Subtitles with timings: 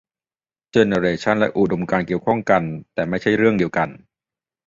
[0.71, 2.63] เจเนเรชันและอุดมการณ์เกี่ยวข้องกัน
[2.93, 3.89] แต่ไม่ใช่เรื่องเดียวกัน